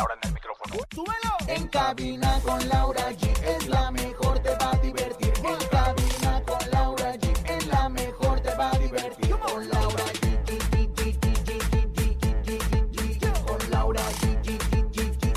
[0.00, 0.74] Ahora en el micrófono.
[0.94, 1.36] ¡Súbelo!
[1.46, 5.32] En cabina con Laura G es la mejor, te va a divertir.
[5.44, 9.36] En cabina con Laura G es la mejor, te va a divertir.
[9.38, 10.38] Con Laura G.
[13.46, 14.48] Con Laura G.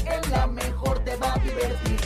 [0.07, 1.99] Es la mejor, te va a divertir.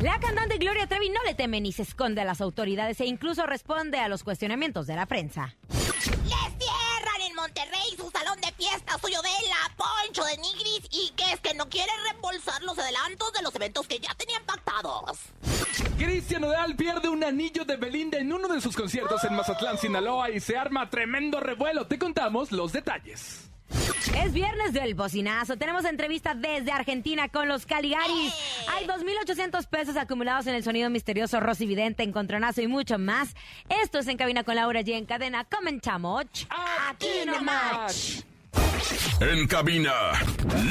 [0.00, 3.46] La cantante Gloria Trevi no le teme ni se esconde a las autoridades e incluso
[3.46, 5.54] responde a los cuestionamientos de la prensa.
[5.68, 9.22] ¡Les cierran en Monterrey su salón de fiesta suyo
[9.76, 13.86] Poncho de Nigris y que es que no quiere reembolsar los adelantos de los eventos
[13.86, 15.18] que ya tenían pactados.
[15.98, 20.30] Cristian Nodal pierde un anillo de Belinda en uno de sus conciertos en Mazatlán, Sinaloa
[20.30, 21.86] y se arma tremendo revuelo.
[21.86, 23.50] Te contamos los detalles.
[24.14, 25.56] Es viernes del bocinazo.
[25.56, 28.32] Tenemos entrevista desde Argentina con los Caligaris.
[28.68, 33.34] Hay 2.800 pesos acumulados en el sonido misterioso Rosy Vidente, Encontronazo y mucho más.
[33.68, 34.92] Esto es En Cabina con Laura G.
[34.92, 36.24] En cadena comenzamos.
[36.88, 38.24] Aquí nomás.
[39.20, 39.92] En cabina,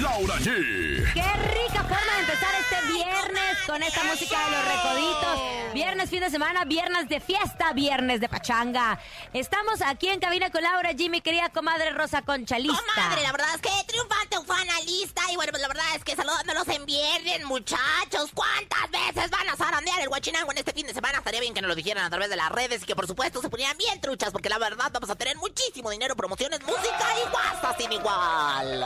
[0.01, 0.45] Laura G.
[1.13, 3.04] Qué rica forma de empezar este viernes
[3.65, 5.73] con esta música de los recoditos.
[5.73, 8.99] Viernes, fin de semana, viernes de fiesta, viernes de pachanga.
[9.33, 12.77] Estamos aquí en cabina con Laura mi querida comadre Rosa Conchalista.
[12.95, 16.15] Comadre, la verdad es que triunfante ufana lista y bueno, pues la verdad es que
[16.15, 18.29] saludándolos en viernes, muchachos.
[18.33, 21.17] ¿Cuántas veces van a zarandear el guachinango en este fin de semana?
[21.17, 23.41] Estaría bien que nos lo dijeran a través de las redes y que por supuesto
[23.41, 27.29] se ponieran bien truchas porque la verdad vamos a tener muchísimo dinero, promociones, música y
[27.29, 28.85] guasa sin igual.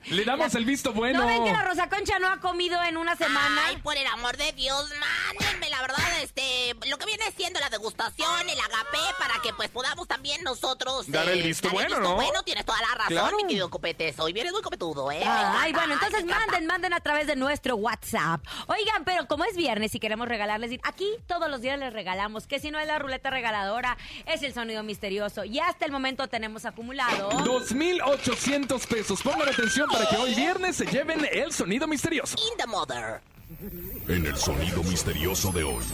[0.06, 1.20] Le damos el visto bueno.
[1.20, 3.62] ¿No ven que la Rosa Concha no ha comido en una semana?
[3.66, 7.70] Ay, por el amor de Dios, mándenme, la verdad, este, lo que viene siendo la
[7.70, 11.10] degustación, el agape, para que pues podamos también nosotros...
[11.10, 12.14] Dar el visto bueno, ¿no?
[12.14, 13.36] bueno, tienes toda la razón, Claro.
[13.36, 15.22] mi querido Copete, hoy vienes muy copetudo, ¿eh?
[15.24, 18.44] Ay, bueno, entonces manden, manden a través de nuestro WhatsApp.
[18.66, 22.58] Oigan, pero como es viernes y queremos regalarles, aquí todos los días les regalamos, que
[22.60, 25.44] si no es la ruleta regaladora, es el sonido misterioso.
[25.44, 27.30] Y hasta el momento tenemos acumulado...
[27.30, 29.22] 2.800 pesos.
[29.22, 32.36] Pongan atención para que hoy viernes se lleven el sonido misterioso.
[32.52, 33.20] In the mother.
[34.08, 35.84] En el sonido misterioso de hoy.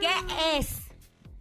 [0.00, 0.68] ¿Qué es?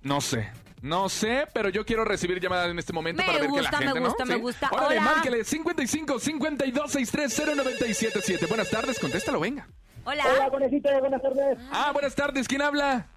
[0.02, 0.50] No sé.
[0.82, 3.72] No sé, pero yo quiero recibir llamada en este momento Me para ver que gusta,
[3.72, 4.06] la me gente, ¿no?
[4.08, 4.40] gusta, me ¿Sí?
[4.40, 4.70] gusta.
[4.72, 5.02] Órale, Hola.
[5.02, 8.46] márquele 55 52 63 0977.
[8.46, 9.68] Buenas tardes, contéstalo, venga.
[10.04, 10.24] Hola.
[10.32, 11.58] Hola, conejito, buenas tardes.
[11.72, 13.08] Ah, buenas tardes, ¿quién habla?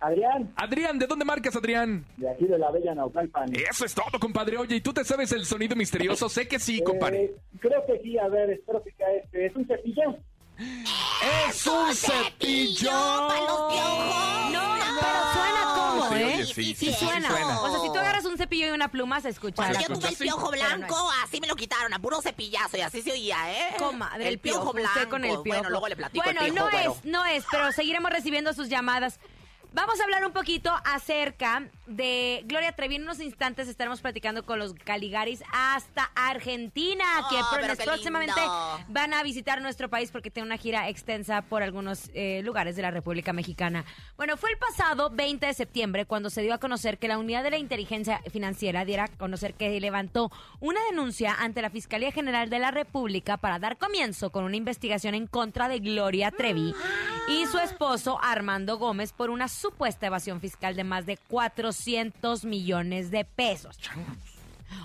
[0.00, 2.04] Adrián, Adrián, ¿de dónde marcas, Adrián?
[2.16, 3.50] de aquí de la Bella Naucalpan.
[3.54, 4.56] Eso es todo, compadre.
[4.58, 6.28] Oye, ¿y tú te sabes el sonido misterioso?
[6.28, 7.24] Sé que sí, compadre.
[7.24, 9.46] Eh, creo que sí, a ver, espero que sea este.
[9.46, 10.16] ¿Es un cepillo?
[11.48, 12.90] ¡Es un cepillo!
[13.28, 14.52] para los piojos.
[14.52, 16.24] No, pero suena como, Sí, ¿eh?
[16.34, 17.28] oye, sí, sí, sí, suena.
[17.30, 17.60] suena.
[17.60, 19.56] O sea, si tú agarras un cepillo y una pluma, se escucha.
[19.56, 22.76] Cuando yo tuve el sí, piojo no blanco, así me lo quitaron, a puro cepillazo
[22.76, 23.74] y así se oía, ¿eh?
[23.78, 25.10] Comadre, el piojo blanco.
[25.10, 25.44] con el piojo.
[25.44, 26.92] Bueno, luego le platico Bueno, el piojo, no bueno.
[26.92, 29.18] es, no es, pero seguiremos recibiendo sus llamadas.
[29.70, 32.96] Vamos a hablar un poquito acerca de Gloria Trevi.
[32.96, 38.40] En unos instantes estaremos platicando con los Caligaris hasta Argentina, Oh, que qué próximamente
[38.88, 42.82] van a visitar nuestro país porque tiene una gira extensa por algunos eh, lugares de
[42.82, 43.84] la República Mexicana.
[44.16, 47.42] Bueno, fue el pasado 20 de septiembre cuando se dio a conocer que la Unidad
[47.42, 50.30] de la Inteligencia Financiera diera a conocer que levantó
[50.60, 55.14] una denuncia ante la Fiscalía General de la República para dar comienzo con una investigación
[55.14, 56.74] en contra de Gloria Trevi
[57.28, 63.10] y su esposo Armando Gómez por una supuesta evasión fiscal de más de 400 millones
[63.10, 63.78] de pesos.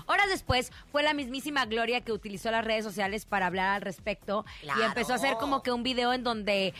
[0.06, 4.44] Horas después fue la mismísima Gloria que utilizó las redes sociales para hablar al respecto
[4.62, 6.72] y empezó a hacer como que un video en donde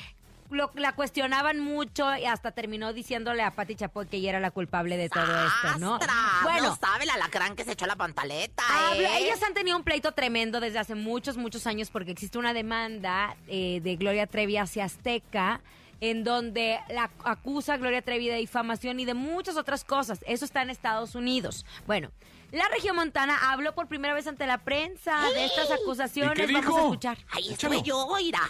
[0.50, 4.50] lo- la cuestionaban mucho y hasta terminó diciéndole a Pati Chapoy que ella era la
[4.50, 5.98] culpable de todo esto, ¿no?
[6.44, 9.24] Bueno, No sabe el alacrán que se echó la pantaleta, Habla- ¿eh?
[9.24, 13.36] ellas han tenido un pleito tremendo desde hace muchos, muchos años porque existe una demanda
[13.48, 15.60] eh, de Gloria Trevi hacia Azteca
[16.00, 20.20] en donde la acusa a Gloria Trevi de difamación y de muchas otras cosas.
[20.26, 21.64] Eso está en Estados Unidos.
[21.86, 22.10] Bueno,
[22.52, 26.38] la región montana habló por primera vez ante la prensa de estas acusaciones.
[26.38, 27.18] ¿Y qué Vamos a escuchar.
[27.30, 28.40] Ahí estoy yo, irá.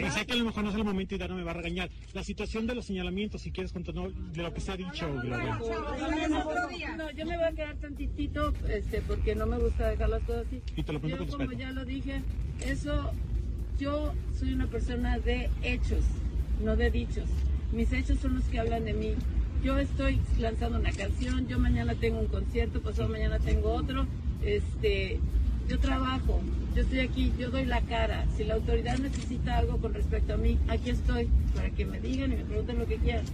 [0.00, 1.54] Y sé que a lo mejor no es el momento y Dana me va a
[1.54, 1.90] regañar.
[2.12, 5.12] La situación de los señalamientos, si quieres contar no, de lo que se ha dicho,
[5.12, 5.58] Gloria.
[6.96, 10.46] No, yo me voy a quedar tantitito este, porque no me gusta dejar las cosas
[10.46, 10.62] así.
[10.76, 12.22] Y te lo yo, con como ya lo dije,
[12.60, 13.12] eso,
[13.78, 16.04] yo soy una persona de hechos,
[16.62, 17.28] no de dichos.
[17.72, 19.14] Mis hechos son los que hablan de mí.
[19.62, 24.06] Yo estoy lanzando una canción, yo mañana tengo un concierto, pasado mañana tengo otro.
[24.44, 25.18] Este,
[25.68, 26.40] yo trabajo,
[26.74, 28.24] yo estoy aquí, yo doy la cara.
[28.36, 32.32] Si la autoridad necesita algo con respecto a mí, aquí estoy para que me digan
[32.32, 33.24] y me pregunten lo que quieran.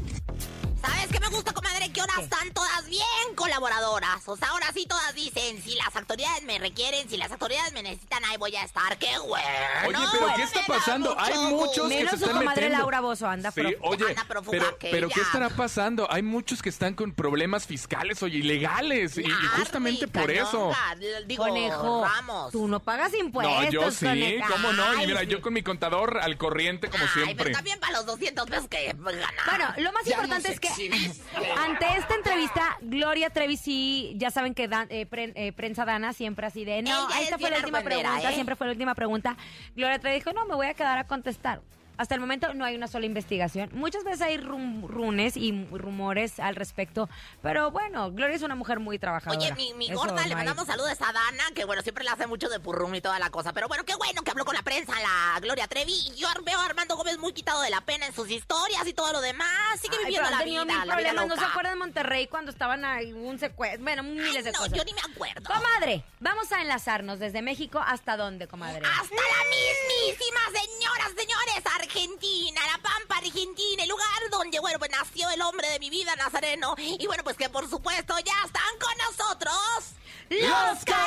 [0.81, 1.89] ¿Sabes qué me gusta, comadre?
[1.91, 3.01] Que ahora están todas bien
[3.35, 4.29] colaboradoras.
[4.29, 7.83] O sea, ahora sí todas dicen, si las autoridades me requieren, si las autoridades me
[7.83, 8.99] necesitan, ahí voy a estar.
[8.99, 9.47] ¡Qué bueno!
[9.89, 11.11] Oye, pero ¿qué está pasando?
[11.15, 12.79] mucho Hay muchos que Menos se su están comadre metiendo.
[12.79, 15.27] Laura Bozo anda Sí, oye, Anda prófuga pero, que pero ¿qué ella.
[15.27, 16.07] estará pasando?
[16.11, 19.17] Hay muchos que están con problemas fiscales, oye, ilegales.
[19.17, 20.71] Y, y justamente por eso.
[20.71, 22.53] Cañonga, Digo, Conejo, Ramos.
[22.53, 25.03] tú no pagas impuestos, No, yo sí, cómo no.
[25.03, 25.27] Y mira, sí.
[25.27, 27.37] yo con mi contador al corriente como Ay, siempre.
[27.37, 28.99] pero también para los 200 pesos que ganar.
[29.03, 30.69] Bueno, lo más importante es que
[31.57, 36.13] ante esta entrevista, Gloria Trevi sí, ya saben que dan- eh, pre- eh, prensa dana
[36.13, 38.35] siempre así de, no, Ella esta es fue la última pregunta, ¿eh?
[38.35, 39.37] siempre fue la última pregunta.
[39.75, 41.61] Gloria Trevi dijo, no, me voy a quedar a contestar.
[41.97, 43.71] Hasta el momento no hay una sola investigación.
[43.73, 47.09] Muchas veces hay rum- runes y rumores al respecto,
[47.43, 49.39] pero bueno, Gloria es una mujer muy trabajadora.
[49.39, 52.03] Oye, mi, mi Eso gorda, no le hay- mandamos saludos a Dana, que bueno, siempre
[52.05, 53.53] le hace mucho de purrum y toda la cosa.
[53.53, 56.13] Pero bueno, qué bueno que habló con la prensa, la Gloria Trevi.
[56.17, 59.13] Yo veo a Armando Gómez muy quitado de la pena en sus historias y todo
[59.13, 59.49] lo demás.
[59.81, 61.27] Sigue Ay, viviendo la vida, mil la vida problemas.
[61.29, 61.51] ¿No se loca.
[61.53, 63.83] acuerdan de Monterrey cuando estaban ahí un secuestro?
[63.85, 64.73] Bueno, miles Ay, de no, cosas.
[64.77, 65.43] yo ni me acuerdo.
[65.45, 68.83] Comadre, vamos a enlazarnos desde México hasta dónde, comadre.
[68.85, 75.29] Hasta la mismísima, señoras, señores, Argentina, La Pampa, Argentina, el lugar donde, bueno, pues nació
[75.31, 76.75] el hombre de mi vida, Nazareno.
[76.79, 79.95] Y bueno, pues que por supuesto ya están con nosotros.
[80.31, 81.07] ¡Los ¿Cómo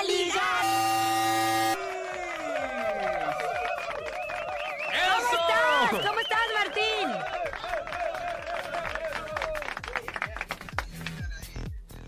[5.32, 5.90] estás?
[6.08, 7.10] ¿Cómo estás, Martín?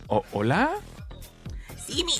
[0.07, 0.75] O- ¿Hola?
[1.87, 2.13] Sí, mi.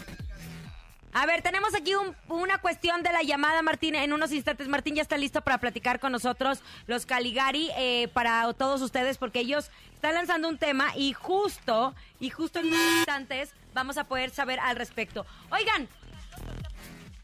[1.20, 3.94] A ver, tenemos aquí un- una cuestión de la llamada, Martín.
[3.94, 8.54] En unos instantes, Martín ya está listo para platicar con nosotros, los Caligari, eh, para
[8.54, 13.52] todos ustedes, porque ellos están lanzando un tema y justo, y justo en unos instantes
[13.74, 15.26] vamos a poder saber al respecto.
[15.52, 15.90] Oigan,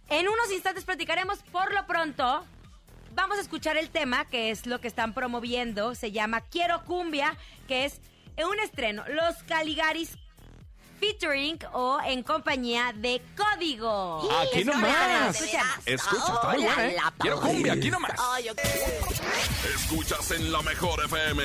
[0.09, 2.45] en unos instantes platicaremos por lo pronto.
[3.13, 5.95] Vamos a escuchar el tema, que es lo que están promoviendo.
[5.95, 7.37] Se llama Quiero Cumbia,
[7.69, 8.01] que es
[8.45, 9.05] un estreno.
[9.07, 10.17] Los Caligaris
[11.05, 14.27] featuring o en compañía de Código.
[14.41, 15.39] Aquí nomás.
[15.39, 16.97] Escucha, está muy Hola, buena, ¿eh?
[17.19, 18.13] Quiero cumbia, aquí nomás.
[19.75, 21.43] Escuchas en la mejor FM.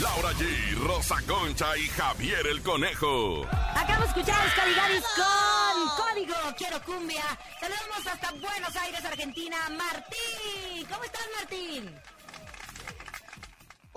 [0.00, 3.46] Laura G, Rosa Concha y Javier el Conejo.
[3.74, 7.24] Acabamos de escuchar a los Caligaris con Código Quiero Cumbia.
[7.60, 9.56] Saludamos hasta Buenos Aires, Argentina.
[9.70, 12.15] Martín, ¿cómo estás, Martín?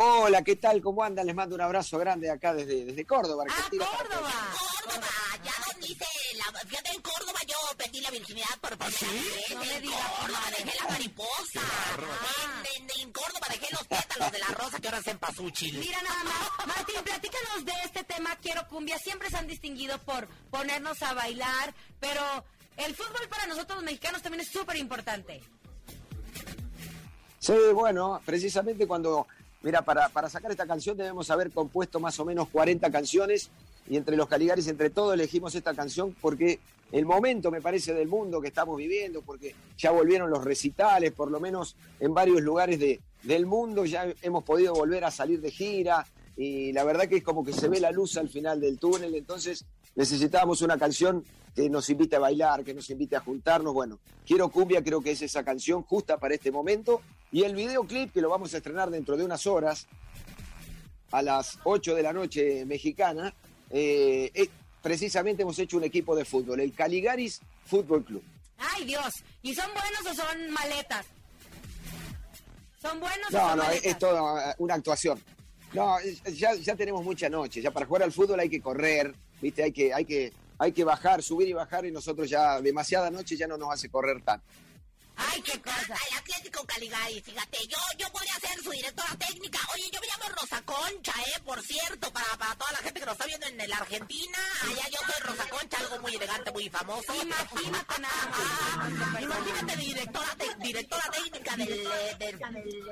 [0.02, 0.82] Hola, ¿qué tal?
[0.82, 1.26] ¿Cómo andan?
[1.26, 3.68] Les mando un abrazo grande acá desde, desde Córdoba, ¡Ah.
[3.70, 4.32] Córdoba!
[4.86, 5.08] Córdoba,
[5.44, 6.06] ya donde hice
[6.38, 6.60] la...
[6.70, 9.52] Fíjate, en Córdoba yo perdí la virginidad por primera vez.
[9.56, 11.62] No me en digas, Córdoba dejé la mariposa.
[12.78, 15.80] En, en- en Córdoba dejé los pétalos de la rosa que ahora es en.
[15.82, 16.68] Mira nada más.
[16.68, 18.98] Martín, platícanos de este tema Quiero Cumbia.
[19.00, 22.22] Siempre se han distinguido por ponernos a bailar, pero
[22.78, 25.42] el fútbol para nosotros los mexicanos también es súper importante.
[27.40, 29.26] Sí, bueno, precisamente cuando,
[29.62, 33.50] mira, para, para sacar esta canción debemos haber compuesto más o menos 40 canciones
[33.90, 36.60] y entre los Caligaris, entre todos elegimos esta canción porque
[36.92, 41.30] el momento, me parece, del mundo que estamos viviendo, porque ya volvieron los recitales, por
[41.30, 45.52] lo menos en varios lugares de, del mundo ya hemos podido volver a salir de
[45.52, 48.80] gira y la verdad que es como que se ve la luz al final del
[48.80, 51.24] túnel, entonces necesitábamos una canción
[51.54, 53.74] que nos invite a bailar, que nos invite a juntarnos.
[53.74, 57.02] Bueno, Quiero Cumbia creo que es esa canción justa para este momento.
[57.32, 59.88] Y el videoclip que lo vamos a estrenar dentro de unas horas,
[61.12, 63.34] a las 8 de la noche mexicana,
[63.70, 64.50] eh, eh,
[64.82, 68.24] precisamente hemos hecho un equipo de fútbol, el Caligaris Fútbol Club.
[68.58, 69.24] Ay, Dios.
[69.42, 71.06] ¿Y son buenos o son maletas?
[72.82, 75.22] ¿Son buenos o No, son no, es, es toda una actuación.
[75.74, 75.98] No,
[76.34, 77.62] ya, ya tenemos mucha noche.
[77.62, 79.64] Ya para jugar al fútbol hay que correr, ¿viste?
[79.64, 83.38] Hay que, hay que, hay que bajar, subir y bajar y nosotros ya demasiada noche
[83.38, 84.46] ya no nos hace correr tanto.
[85.22, 85.96] Ay, qué cosa.
[86.12, 89.60] El Atlético Caligari, fíjate, yo, yo podría ser su directora técnica.
[89.74, 93.06] Oye, yo me llamo Rosa Concha, eh, por cierto, para, para toda la gente que
[93.06, 94.38] nos está viendo en la Argentina.
[94.64, 97.14] Allá yo soy Rosa Concha, algo muy elegante, muy famoso.
[97.16, 99.22] Imagínate nada más.
[99.22, 101.68] Imagínate directora, te- directora técnica del,
[102.18, 102.40] del-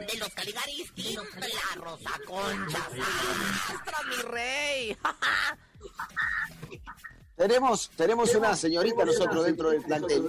[0.08, 2.78] de los Caligaris Team, la Rosa Concha.
[3.70, 4.98] ¡Astro, mi rey!
[7.38, 10.24] Tenemos, tenemos una señorita nosotros dentro del plantel,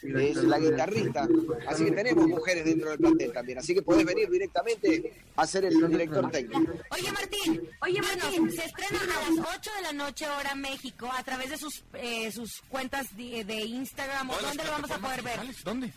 [0.00, 1.28] que es la guitarrista,
[1.66, 5.64] así que tenemos mujeres dentro del plantel también, así que podés venir directamente a ser
[5.64, 6.72] el director técnico.
[6.90, 11.24] Oye, Martín, oye, Martín, se estrena a las 8 de la noche hora México a
[11.24, 14.30] través de sus eh, sus cuentas de, de Instagram.
[14.30, 15.40] ¿O ¿Dónde lo vamos a poder ver?
[15.64, 15.92] ¿Dónde?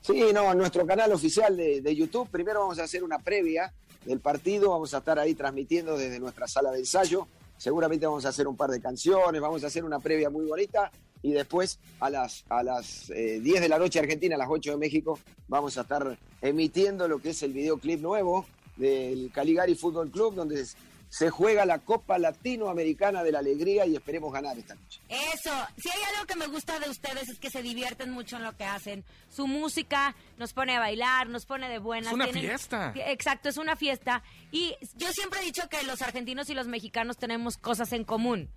[0.00, 3.72] Sí, no, en nuestro canal oficial de, de YouTube, primero vamos a hacer una previa
[4.04, 7.28] del partido, vamos a estar ahí transmitiendo desde nuestra sala de ensayo,
[7.58, 10.90] seguramente vamos a hacer un par de canciones, vamos a hacer una previa muy bonita
[11.22, 14.72] y después a las, a las eh, 10 de la noche Argentina, a las 8
[14.72, 18.46] de México, vamos a estar emitiendo lo que es el videoclip nuevo
[18.76, 20.64] del Caligari Fútbol Club, donde
[21.08, 25.00] se juega la Copa Latinoamericana de la Alegría y esperemos ganar esta noche.
[25.08, 28.44] Eso, si hay algo que me gusta de ustedes es que se divierten mucho en
[28.44, 29.04] lo que hacen.
[29.30, 32.08] Su música nos pone a bailar, nos pone de buenas.
[32.08, 32.92] Es una fiesta.
[32.96, 34.22] Exacto, es una fiesta.
[34.50, 38.50] Y yo siempre he dicho que los argentinos y los mexicanos tenemos cosas en común.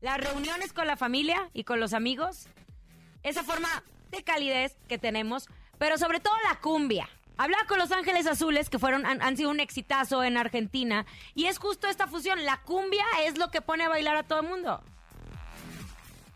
[0.00, 2.46] Las reuniones con la familia y con los amigos,
[3.22, 3.68] esa forma
[4.10, 5.48] de calidez que tenemos,
[5.78, 7.08] pero sobre todo la cumbia.
[7.38, 11.58] Hablaba con Los Ángeles Azules, que fueron, han, sido un exitazo en Argentina, y es
[11.58, 12.44] justo esta fusión.
[12.44, 14.82] La cumbia es lo que pone a bailar a todo el mundo.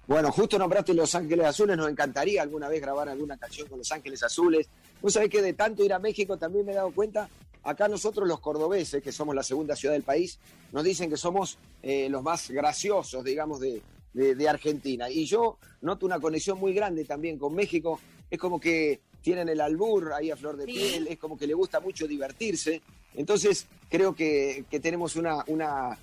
[0.07, 3.91] Bueno, justo nombraste Los Ángeles Azules, nos encantaría alguna vez grabar alguna canción con Los
[3.91, 4.69] Ángeles Azules.
[5.01, 7.29] Vos sabés que de tanto ir a México también me he dado cuenta,
[7.65, 10.39] acá nosotros los cordobeses, que somos la segunda ciudad del país,
[10.71, 13.83] nos dicen que somos eh, los más graciosos, digamos, de-
[14.15, 15.09] de Argentina.
[15.09, 17.99] Y yo noto una conexión muy grande también con México.
[18.31, 20.73] Es como que tienen el albur ahí a flor de Sí.
[20.73, 22.83] piel, es como que le gusta mucho divertirse.
[23.15, 25.99] Entonces, creo que, que tenemos una, una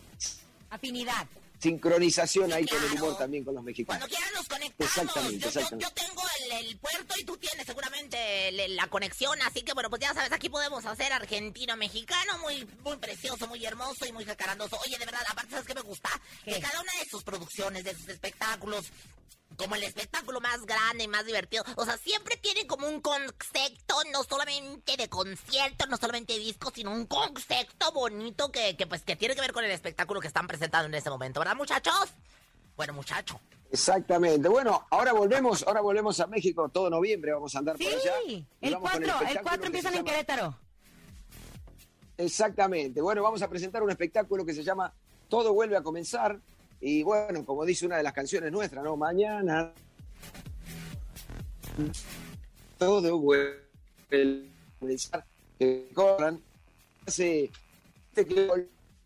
[0.70, 1.28] Afinidad.
[1.60, 4.00] sincronización ahí con el humor también con los mexicanos.
[4.00, 4.90] Cuando quieran nos conectamos.
[4.98, 5.86] Exactamente, yo, yo- exactamente.
[5.86, 9.90] yo tengo el, el puerto y tú tienes seguramente el- la conexión, así que bueno,
[9.90, 14.78] pues ya sabes, aquí podemos hacer argentino-mexicano, muy, muy precioso, muy hermoso y muy jacarandoso.
[14.86, 16.10] Oye, de verdad, aparte, ¿sabes qué me gusta?
[16.46, 16.54] ¿Qué?
[16.54, 18.86] Que cada una de sus producciones, de sus espectáculos,
[19.58, 21.64] como el espectáculo más grande y más divertido.
[21.76, 26.72] O sea, siempre tiene como un concepto, no solamente de concierto, no solamente de disco,
[26.74, 30.28] sino un concepto bonito que, que pues que tiene que ver con el espectáculo que
[30.28, 32.10] están presentando en ese momento, ¿verdad, muchachos?
[32.76, 33.40] Bueno, muchacho.
[33.72, 34.50] Exactamente.
[34.50, 38.14] Bueno, ahora volvemos, ahora volvemos a México todo noviembre, vamos a andar por allá.
[38.26, 40.56] Sí, el vamos con 4, el espectáculo 4 que empiezan en Querétaro.
[42.18, 43.02] Exactamente.
[43.02, 44.94] Bueno, vamos a presentar un espectáculo que se llama
[45.28, 46.40] Todo vuelve a comenzar.
[46.82, 48.96] Y bueno, como dice una de las canciones nuestras, ¿no?
[48.96, 49.74] Mañana.
[52.78, 53.60] Todo vuelve
[55.12, 55.26] a.
[55.58, 56.42] Que corran.
[57.06, 57.50] Hace-
[58.16, 58.50] que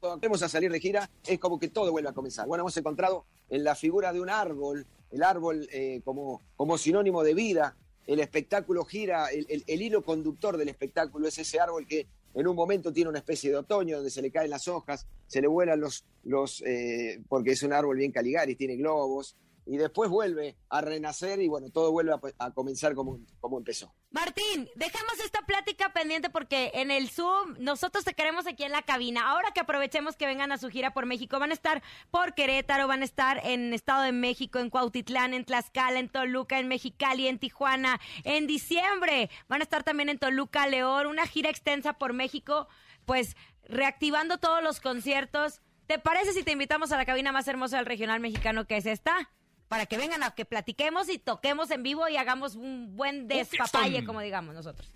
[0.02, 2.48] vamos a salir de gira, es como que todo vuelve a comenzar.
[2.48, 7.24] Bueno, hemos encontrado en la figura de un árbol, el árbol eh, como, como sinónimo
[7.24, 7.76] de vida,
[8.08, 12.56] el espectáculo gira, el- el hilo conductor del espectáculo es ese árbol que en un
[12.56, 15.80] momento tiene una especie de otoño donde se le caen las hojas, se le vuelan
[15.80, 20.82] los, los eh, porque es un árbol bien caligaris, tiene globos, y después vuelve a
[20.82, 23.94] renacer y bueno, todo vuelve a, a comenzar como, como empezó.
[24.12, 28.84] Martín, dejemos esta plática pendiente porque en el Zoom nosotros te queremos aquí en la
[28.84, 29.30] cabina.
[29.30, 32.88] Ahora que aprovechemos que vengan a su gira por México, van a estar por Querétaro,
[32.88, 37.28] van a estar en Estado de México, en Cuautitlán, en Tlaxcala, en Toluca, en Mexicali,
[37.28, 38.00] en Tijuana.
[38.24, 42.68] En diciembre van a estar también en Toluca, León, una gira extensa por México,
[43.06, 45.62] pues reactivando todos los conciertos.
[45.88, 48.86] ¿Te parece si te invitamos a la cabina más hermosa del regional mexicano que es
[48.86, 49.32] esta?
[49.68, 54.06] Para que vengan a que platiquemos y toquemos en vivo y hagamos un buen despapalle,
[54.06, 54.88] como digamos nosotros.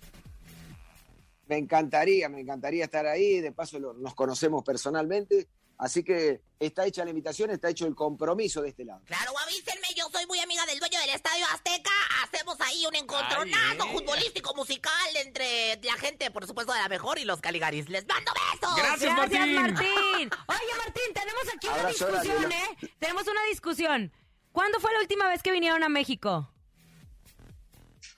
[1.46, 5.48] Me encantaría, me encantaría estar ahí, de paso lo- nos conocemos personalmente,
[5.78, 9.00] así que está hecha la invitación, está hecho el compromiso de este lado.
[9.06, 11.90] Claro, avísenme, yo soy muy amiga del dueño del Estadio Azteca.
[12.22, 13.92] Hacemos ahí un encontronazo Ay, eh.
[13.94, 17.88] futbolístico musical entre la gente, por supuesto, de la mejor y los Caligaris.
[17.88, 18.76] ¡Les mando besos!
[18.76, 19.54] Gracias, Martín.
[19.54, 20.30] Martín.
[20.48, 22.88] Oye, Martín, tenemos aquí una discusión, ¿eh?
[22.98, 24.12] Tenemos una discusión.
[24.58, 26.50] ¿Cuándo fue la última vez que vinieron a México?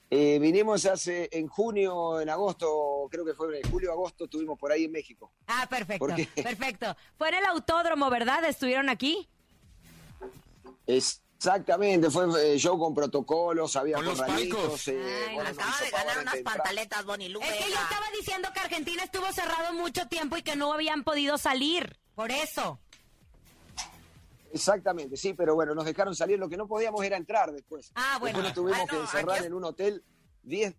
[0.08, 4.72] Eh, vinimos hace en junio, en agosto, creo que fue en julio, agosto, estuvimos por
[4.72, 5.30] ahí en México.
[5.48, 6.06] Ah, perfecto,
[6.42, 6.96] perfecto.
[7.18, 8.42] Fue en el autódromo, ¿verdad?
[8.46, 9.28] ¿Estuvieron aquí?
[10.86, 15.90] Exactamente, fue eh, show con protocolos, había Con los eh, Ay, bueno, Acaba nos de
[15.90, 17.40] ganar unas pantaletas, Bonnie Lu.
[17.42, 21.04] Es que yo estaba diciendo que Argentina estuvo cerrado mucho tiempo y que no habían
[21.04, 21.98] podido salir.
[22.14, 22.80] Por eso.
[24.52, 27.92] Exactamente, sí, pero bueno, nos dejaron salir, lo que no podíamos era entrar después.
[27.94, 28.38] Ah, bueno.
[28.38, 30.04] Después nos tuvimos no, que encerrar aquí en un hotel
[30.42, 30.74] 10,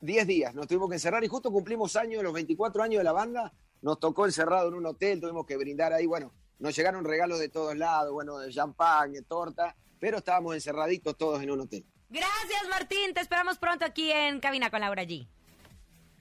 [0.00, 3.12] 10 días, nos tuvimos que encerrar y justo cumplimos años, los 24 años de la
[3.12, 7.38] banda, nos tocó encerrado en un hotel, tuvimos que brindar ahí, bueno, nos llegaron regalos
[7.38, 11.84] de todos lados, bueno, de champán, de torta, pero estábamos encerraditos todos en un hotel.
[12.10, 13.12] Gracias, Martín.
[13.14, 15.28] Te esperamos pronto aquí en Cabina con Laura G.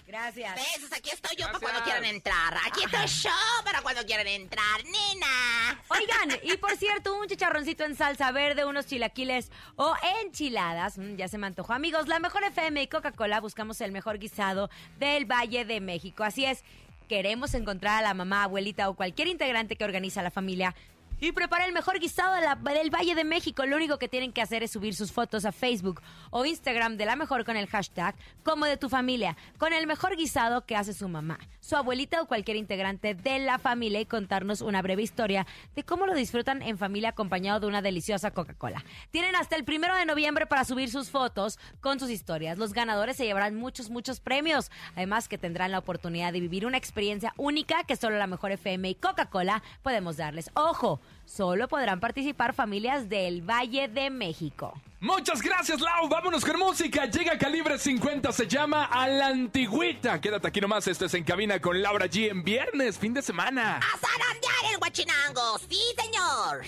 [0.07, 0.55] Gracias.
[0.55, 2.57] Besos, aquí estoy yo para cuando quieran entrar.
[2.65, 5.83] Aquí estoy yo para cuando quieran entrar, nena.
[5.89, 10.97] Oigan, y por cierto, un chicharroncito en salsa verde, unos chilaquiles o enchiladas.
[10.97, 11.73] Mm, ya se me antojó.
[11.73, 16.23] Amigos, la mejor FM y Coca-Cola buscamos el mejor guisado del Valle de México.
[16.23, 16.63] Así es,
[17.09, 20.73] queremos encontrar a la mamá, abuelita o cualquier integrante que organiza la familia
[21.19, 23.65] y prepara el mejor guisado del Valle de México.
[23.65, 27.05] Lo único que tienen que hacer es subir sus fotos a Facebook o Instagram de
[27.05, 30.93] la mejor con el hashtag como de tu familia, con el mejor guisado que hace
[30.93, 35.47] su mamá, su abuelita o cualquier integrante de la familia y contarnos una breve historia
[35.75, 38.83] de cómo lo disfrutan en familia acompañado de una deliciosa Coca-Cola.
[39.11, 42.57] Tienen hasta el primero de noviembre para subir sus fotos con sus historias.
[42.57, 44.71] Los ganadores se llevarán muchos, muchos premios.
[44.95, 48.89] Además que tendrán la oportunidad de vivir una experiencia única que solo la mejor FM
[48.89, 50.51] y Coca-Cola podemos darles.
[50.53, 54.73] Ojo, solo podrán participar familias del Valle de México.
[54.99, 56.09] Muchas gracias, Lau.
[56.09, 57.05] Vámonos con música.
[57.05, 60.19] Llega Calibre 50, se llama A la Antigüita.
[60.19, 63.77] Quédate aquí nomás, esto es En Cabina con Laura G en viernes, fin de semana.
[63.77, 65.59] ¡A zarandear el guachinango!
[65.69, 66.65] ¡Sí, señor!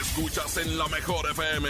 [0.00, 1.68] Escuchas en la mejor FM.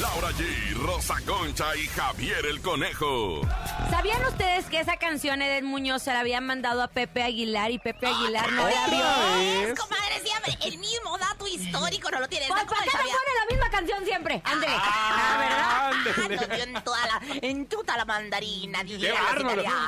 [0.00, 3.42] Laura G, Rosa Concha y Javier el Conejo.
[3.90, 7.78] ¿Sabían ustedes que esa canción Edel Muñoz se la habían mandado a Pepe Aguilar y
[7.78, 9.68] Pepe Aguilar no la vio?
[9.68, 10.20] Es, comadre,
[10.64, 12.48] el mismo dato histórico no lo tienes.
[12.48, 12.66] Pues, ¿no?
[12.66, 14.42] ¿Por Como qué el no pone la misma canción siempre?
[14.44, 14.74] Ándele.
[14.76, 16.16] Ah, ¿verdad?
[16.18, 16.36] Ándele.
[16.36, 19.12] Lo dio en toda la, en toda la mandarina, ¡Qué.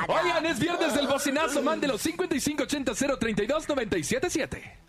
[0.07, 1.61] Oigan, es viernes del bocinazo.
[1.61, 4.82] Mándelo 5580 032 977.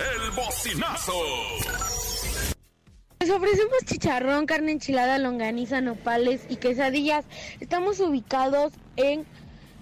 [0.00, 1.12] El bocinazo.
[3.20, 7.26] Les ofrecemos chicharrón, carne enchilada, longaniza, nopales y quesadillas.
[7.60, 9.26] Estamos ubicados en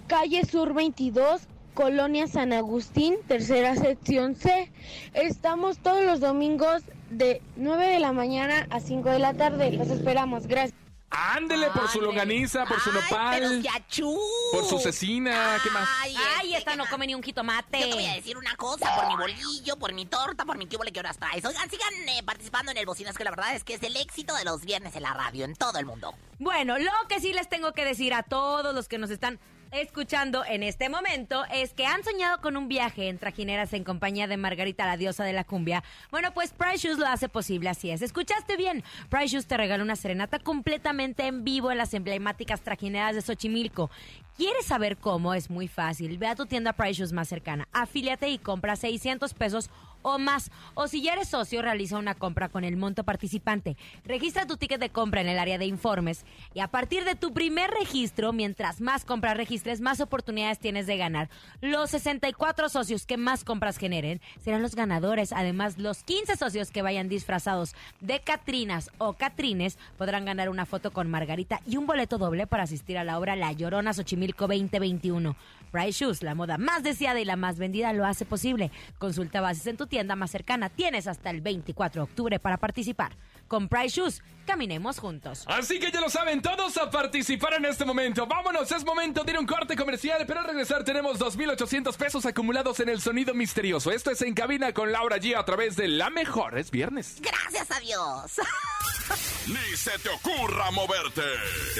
[0.07, 4.69] calle Sur 22, Colonia San Agustín, tercera sección C.
[5.13, 9.71] Estamos todos los domingos de 9 de la mañana a 5 de la tarde.
[9.71, 10.47] Los esperamos.
[10.47, 10.78] Gracias.
[11.11, 13.17] Ándele por su longaniza, por su Ay, pero
[13.49, 14.19] nopal, si achú.
[14.51, 15.57] por su cecina.
[15.63, 15.89] ¿Qué más?
[16.01, 17.79] Ay, Ay, este, esta no ¿qué come ni un jitomate.
[17.79, 20.67] Yo te voy a decir una cosa, por mi bolillo, por mi torta, por mi
[20.67, 21.43] tíbole que horas traes.
[21.43, 24.35] Oigan, sigan eh, participando en el Bocinas, que la verdad es que es el éxito
[24.35, 26.13] de los viernes en la radio, en todo el mundo.
[26.37, 29.39] Bueno, lo que sí les tengo que decir a todos los que nos están
[29.71, 34.27] escuchando en este momento es que han soñado con un viaje en trajineras en compañía
[34.27, 35.83] de Margarita, la diosa de la cumbia.
[36.11, 38.01] Bueno, pues Price Shoes lo hace posible, así es.
[38.01, 38.83] ¿Escuchaste bien?
[39.09, 43.89] Price Shoes te regala una serenata completamente en vivo en las emblemáticas trajineras de Xochimilco.
[44.37, 45.33] ¿Quieres saber cómo?
[45.33, 46.17] Es muy fácil.
[46.17, 49.69] Ve a tu tienda Price Shoes más cercana, afíliate y compra 600 pesos
[50.01, 50.51] o más.
[50.73, 53.77] O si ya eres socio, realiza una compra con el monto participante.
[54.05, 57.33] Registra tu ticket de compra en el área de informes y a partir de tu
[57.33, 61.29] primer registro, mientras más compras registres, más oportunidades tienes de ganar.
[61.61, 65.33] Los 64 socios que más compras generen serán los ganadores.
[65.33, 70.91] Además, los 15 socios que vayan disfrazados de Catrinas o Catrines podrán ganar una foto
[70.91, 75.35] con Margarita y un boleto doble para asistir a la obra La Llorona Xochimilco 2021.
[75.71, 78.71] Price Shoes, la moda más deseada y la más vendida, lo hace posible.
[78.97, 80.69] Consulta bases en tu tienda más cercana.
[80.69, 83.11] Tienes hasta el 24 de octubre para participar.
[83.49, 85.43] Con Price Shoes, caminemos juntos.
[85.47, 88.27] Así que ya lo saben todos a participar en este momento.
[88.27, 92.25] Vámonos, es momento de ir a un corte comercial, pero al regresar tenemos 2.800 pesos
[92.27, 93.91] acumulados en el sonido misterioso.
[93.91, 96.59] Esto es En Cabina con Laura G a través de La Mejor.
[96.59, 97.17] Es viernes.
[97.21, 98.33] Gracias a Dios.
[99.47, 101.23] Ni se te ocurra moverte.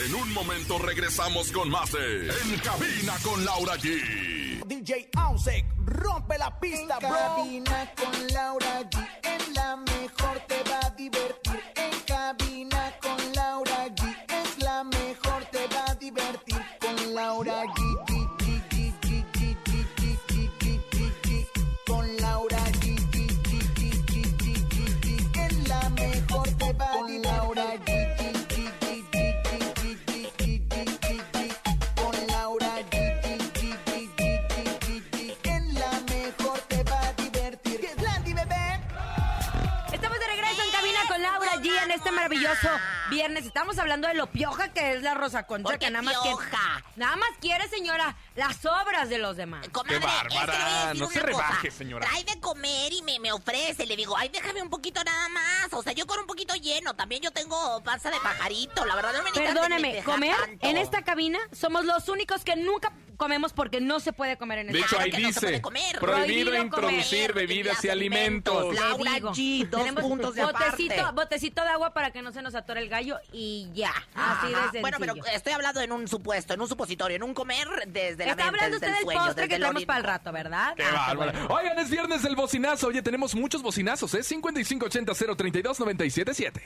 [0.08, 4.66] En un momento regresamos con más de En Cabina con Laura G.
[4.66, 7.10] DJ Ausek, rompe la pista, En bro.
[7.18, 9.29] cabina con Laura G.
[9.56, 11.62] La mejor te va a divertir.
[11.76, 12.99] En cabina
[43.10, 43.46] viernes.
[43.46, 46.14] Estamos hablando de lo pioja que es la Rosa Concha, ¿Por qué que nada más
[46.22, 46.50] pioja?
[46.50, 49.68] quiere, nada más quiere, señora, las obras de los demás.
[49.70, 51.26] Comadre, Qué es que bárbara, no se cosa.
[51.26, 52.08] rebaje, señora.
[52.08, 53.86] Trae de comer y me, me ofrece.
[53.86, 55.74] Le digo, ay, déjame un poquito nada más.
[55.74, 56.94] O sea, yo con un poquito lleno.
[56.96, 58.86] También yo tengo panza de pajarito.
[58.86, 60.68] La verdad no me Perdóneme, comer tanto.
[60.68, 64.68] en esta cabina somos los únicos que nunca comemos porque no se puede comer en
[64.72, 65.04] De esta hecho, casa.
[65.04, 66.00] ahí que no se dice, puede comer.
[66.00, 68.56] prohibido Prohibido introducir comer bebidas y alimentos.
[68.56, 68.80] alimentos.
[69.12, 69.34] Laura.
[69.36, 71.16] G, dos Tenemos puntos de botecito, aparte.
[71.16, 73.94] botecito de agua para que no se nos atore el gallo y ya.
[74.16, 74.82] Así de sencillo.
[74.82, 78.32] Bueno, pero estoy hablando en un supuesto, en un supositorio, en un comer desde la
[78.32, 80.74] Está mente, hablando usted el del sueño, postre que el tenemos para el rato, ¿verdad?
[80.76, 81.34] Qué Ah, bueno.
[81.50, 82.88] Oigan, es viernes del bocinazo.
[82.88, 84.24] Oye, tenemos muchos bocinazos, ¿eh?
[84.24, 86.62] 5580-032-977.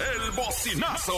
[0.00, 1.14] El bocinazo.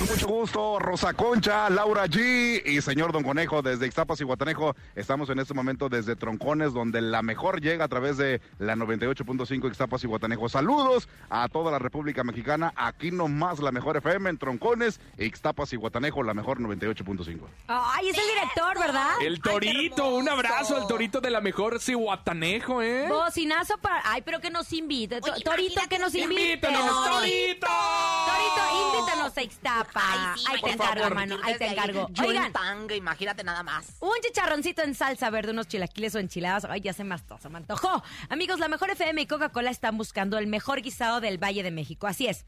[0.00, 4.76] Mucho gusto, Rosa Concha, Laura G y señor Don Conejo desde Ixtapas y Guatanejo.
[4.94, 9.66] Estamos en este momento desde Troncones, donde la mejor llega a través de la 98.5
[9.68, 10.48] Ixtapas y Guatanejo.
[10.48, 12.72] Saludos a toda la República Mexicana.
[12.76, 17.40] Aquí nomás la mejor FM en Troncones, Ixtapas y Guatanejo, la mejor 98.5.
[17.66, 19.10] Ay, es el director, ¿verdad?
[19.20, 23.06] El torito, un abrazo al torito de la mejor Cihuatanejo, ¿eh?
[23.08, 24.00] Bocinazo para.
[24.04, 25.20] Ay, pero que nos invite.
[25.20, 26.42] To- Torito, que nos invite.
[26.54, 27.66] Invítanos, Torito.
[27.66, 29.40] Torito, invítanos a
[29.88, 30.34] Ixtapa.
[30.34, 31.36] Ay, sí, ahí te encargo, hermano.
[31.42, 32.08] Ahí te encargo.
[32.10, 33.94] Yo Oigan, tanga, imagínate nada más.
[34.00, 36.64] un chicharroncito en salsa verde, unos chilaquiles o enchiladas.
[36.64, 38.02] Ay, ya se me, se me antojó.
[38.28, 42.06] Amigos, la mejor FM y Coca-Cola están buscando el mejor guisado del Valle de México.
[42.06, 42.44] Así es.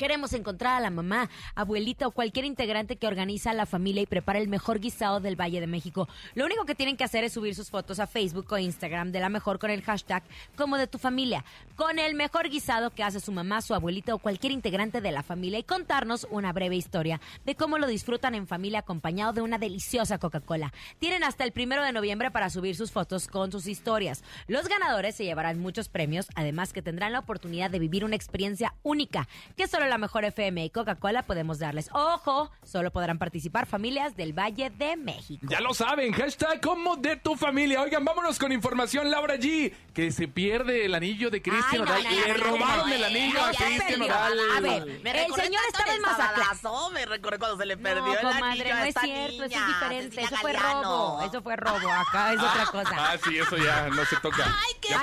[0.00, 4.38] Queremos encontrar a la mamá, abuelita o cualquier integrante que organiza la familia y prepara
[4.38, 6.08] el mejor guisado del Valle de México.
[6.34, 9.20] Lo único que tienen que hacer es subir sus fotos a Facebook o Instagram de
[9.20, 10.22] la mejor con el hashtag
[10.56, 11.44] como de tu familia,
[11.76, 15.22] con el mejor guisado que hace su mamá, su abuelita o cualquier integrante de la
[15.22, 19.58] familia y contarnos una breve historia de cómo lo disfrutan en familia acompañado de una
[19.58, 20.72] deliciosa Coca-Cola.
[20.98, 24.24] Tienen hasta el primero de noviembre para subir sus fotos con sus historias.
[24.46, 28.72] Los ganadores se llevarán muchos premios, además que tendrán la oportunidad de vivir una experiencia
[28.82, 31.90] única que solo la mejor FM y Coca-Cola podemos darles.
[31.92, 35.46] Ojo, solo podrán participar familias del Valle de México.
[35.48, 37.82] Ya lo saben, hashtag como de tu familia.
[37.82, 39.74] Oigan, vámonos con información, Laura G.
[39.92, 43.04] Que se pierde el anillo de Cristian Ay, no, no, Le no, robaron no, el
[43.04, 44.00] anillo no, a Cristian.
[44.00, 44.38] Nodal.
[44.56, 46.92] A ver, Me el señor estaba en el Mazatlán.
[46.94, 49.66] Me recordé cuando se le perdió No, el comadre, anillo no es cierto, eso es
[49.66, 50.22] diferente.
[50.22, 51.22] Eso fue robo.
[51.22, 51.90] Eso fue robo.
[51.90, 52.90] Acá es otra cosa.
[52.96, 54.44] Ah, sí, eso ya no se toca.
[54.46, 54.94] ¡Ay, qué.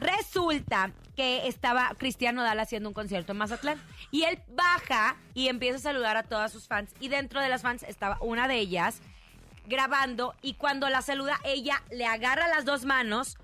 [0.00, 3.80] Resulta que estaba Cristiano Dal haciendo un concierto en Mazatlán.
[4.10, 6.90] Y él baja y empieza a saludar a todas sus fans.
[7.00, 9.00] Y dentro de las fans estaba una de ellas
[9.66, 10.34] grabando.
[10.42, 13.38] Y cuando la saluda, ella le agarra las dos manos.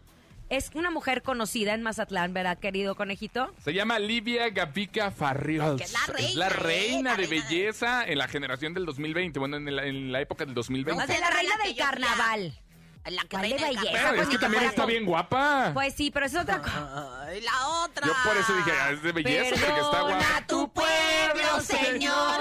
[0.49, 3.51] Es una mujer conocida en Mazatlán, ¿verdad, querido conejito?
[3.65, 5.79] Se llama Livia Gapica Farriols.
[5.79, 6.51] Que es la reina, Es la ¿eh?
[6.51, 9.39] reina La de reina de- belleza en la generación del 2020.
[9.39, 11.03] Bueno, en la, en la época del 2020.
[11.03, 12.59] O sea, la reina del carnaval.
[13.05, 14.09] La que ¿Cuál de reina belleza?
[14.11, 15.71] Pero es que también está bien guapa.
[15.75, 17.25] Pues sí, pero es otra cosa.
[17.27, 18.07] Ay, la otra.
[18.07, 20.47] Yo por eso dije, ah, es de belleza, porque está Perdona guapa.
[20.47, 22.41] tu pueblo, señor.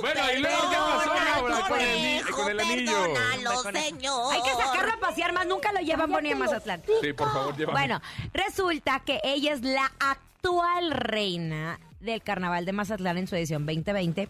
[0.00, 2.92] Bueno, ¿y luego qué pasó, Laura, con el, con el anillo?
[3.14, 4.32] Perdónalo, señor.
[4.32, 6.82] Hay que sacarlo a pasear más, nunca lo llevan Bonnie a Mazatlán.
[7.00, 7.78] Sí, por favor, llévame.
[7.78, 8.00] Bueno,
[8.32, 14.28] resulta que ella es la actual reina del Carnaval de Mazatlán en su edición 2020.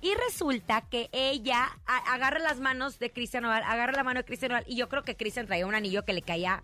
[0.00, 4.52] Y resulta que ella agarra las manos de Cristian Nodal, agarra la mano de Cristian
[4.52, 6.62] Nodal, y yo creo que Cristian traía un anillo que le caía,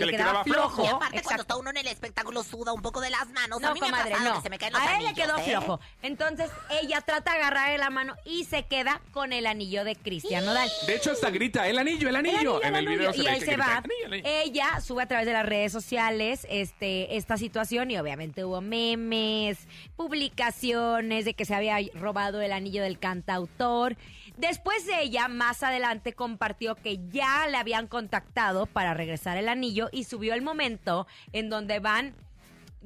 [0.00, 0.84] que, Que le quedaba, quedaba flojo.
[0.84, 3.62] Y aparte, cuando está uno en el espectáculo, suda un poco de las manos.
[3.62, 4.34] a No, mí me ha comadre, no.
[4.36, 5.42] que se me caen los A él le quedó ¿eh?
[5.42, 5.80] flojo.
[6.02, 6.50] Entonces,
[6.82, 10.68] ella trata de agarrarle la mano y se queda con el anillo de Cristian Nodal.
[10.86, 12.60] De hecho, hasta grita, el anillo, el anillo.
[12.60, 13.76] El en el anillo, video se y él se grita, va.
[13.76, 14.24] "Anillo, anillo".
[14.26, 19.58] Ella sube a través de las redes sociales este, esta situación y obviamente hubo memes,
[19.96, 23.96] publicaciones de que se había robado el anillo del cantautor.
[24.36, 29.85] Después de ella, más adelante, compartió que ya le habían contactado para regresar el anillo
[29.92, 32.14] y subió el momento en donde van...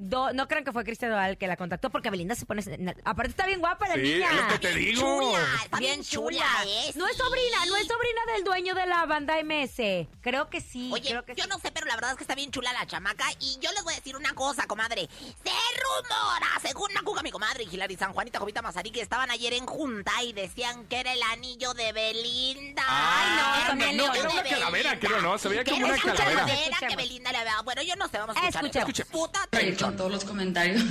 [0.00, 2.62] do- no crean que fue Cristian Nodal que la contactó porque Belinda se pone...
[3.04, 4.28] Aparte está bien guapa la Sí, niña.
[4.30, 5.00] es lo que te digo.
[5.00, 6.36] Chula, está Bien bien chula.
[6.38, 6.92] chula, ¿eh?
[6.96, 7.18] No es Sí.
[7.22, 10.08] sobrina, no es sobrina del dueño de la banda MS.
[10.22, 10.90] Creo que sí.
[10.92, 11.50] Oye, creo que yo sí.
[11.50, 13.26] no sé, pero la verdad es que está bien chula la chamaca.
[13.40, 15.08] Y yo les voy a decir una cosa, comadre.
[15.18, 19.52] Se rumora, según Macuca, mi comadre, y Hilary San Juanita, Jovita Mazari, que estaban ayer
[19.54, 22.82] en junta y decían que era el anillo de Belinda.
[22.86, 24.98] Ah, anillo no, era de una calavera, Belinda.
[25.08, 25.38] creo, ¿no?
[25.38, 26.46] Se veía Que como una una calavera.
[26.88, 26.96] que.
[26.96, 27.60] Belinda le había...
[27.62, 28.86] Bueno, yo no sé, vamos a escuchar.
[29.06, 29.89] Puta atención.
[29.90, 30.84] Con todos los comentarios.